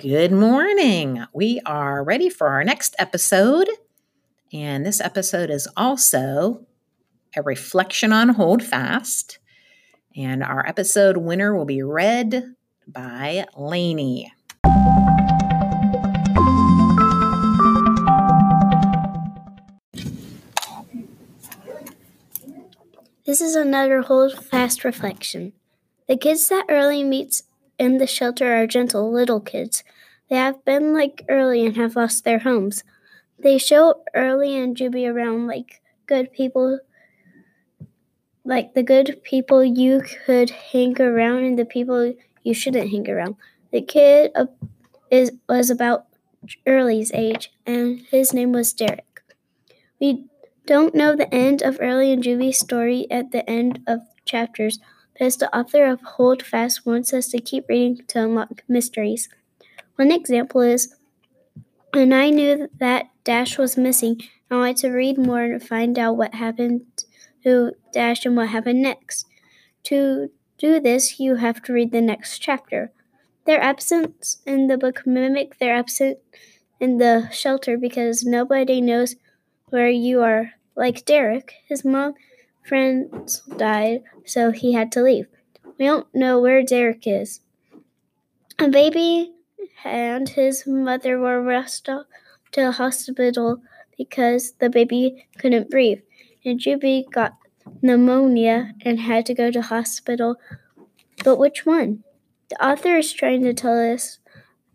[0.00, 1.26] Good morning.
[1.34, 3.68] We are ready for our next episode.
[4.50, 6.64] And this episode is also
[7.36, 9.38] a reflection on Hold Fast.
[10.16, 12.54] And our episode winner will be read
[12.88, 14.32] by Lainey.
[23.26, 25.52] This is another hold fast reflection.
[26.08, 27.42] The kids that Early meets
[27.80, 29.82] in the shelter are gentle little kids.
[30.28, 32.84] They have been like Early and have lost their homes.
[33.38, 36.78] They show Early and Jubie around like good people
[38.44, 43.36] like the good people you could hang around and the people you shouldn't hang around.
[43.72, 44.32] The kid
[45.10, 46.06] is was about
[46.66, 49.22] Early's age and his name was Derek.
[49.98, 50.26] We
[50.66, 54.78] don't know the end of Early and Jubie's story at the end of chapters,
[55.20, 59.28] as the author of Hold Fast wants us to keep reading to unlock mysteries.
[59.96, 60.96] One example is
[61.92, 66.16] when I knew that Dash was missing, I wanted to read more and find out
[66.16, 66.86] what happened
[67.44, 69.26] to Dash and what happened next.
[69.84, 72.92] To do this, you have to read the next chapter.
[73.44, 76.18] Their absence in the book mimic their absence
[76.78, 79.16] in the shelter because nobody knows
[79.66, 80.52] where you are.
[80.76, 82.14] Like Derek, his mom
[82.62, 85.26] friends died, so he had to leave.
[85.78, 87.40] We don't know where Derek is.
[88.58, 89.32] A baby
[89.84, 92.04] and his mother were rushed to
[92.54, 93.62] the hospital
[93.96, 96.00] because the baby couldn't breathe.
[96.44, 97.36] And Jubie got
[97.82, 100.36] pneumonia and had to go to hospital.
[101.24, 102.04] But which one?
[102.50, 104.18] The author is trying to tell us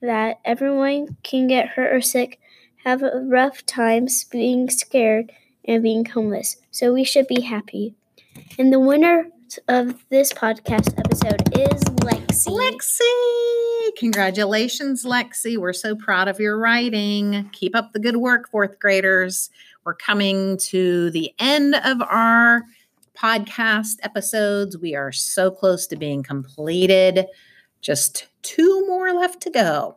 [0.00, 2.38] that everyone can get hurt or sick,
[2.84, 5.32] have rough times, being scared,
[5.66, 6.56] and being homeless.
[6.70, 7.94] So we should be happy.
[8.58, 9.26] And the winner
[9.68, 12.48] of this podcast episode is Lexi.
[12.48, 13.96] Lexi!
[13.98, 15.56] Congratulations, Lexi.
[15.56, 17.48] We're so proud of your writing.
[17.52, 19.50] Keep up the good work, fourth graders.
[19.84, 22.64] We're coming to the end of our
[23.16, 24.76] podcast episodes.
[24.76, 27.26] We are so close to being completed.
[27.80, 29.96] Just two more left to go.